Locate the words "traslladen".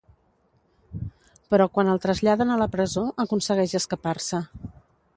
2.07-2.55